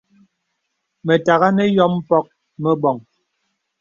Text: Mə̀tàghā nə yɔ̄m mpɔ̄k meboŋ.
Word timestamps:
Mə̀tàghā 1.05 1.47
nə 1.55 1.63
yɔ̄m 1.75 1.93
mpɔ̄k 1.99 2.25
meboŋ. 2.61 2.97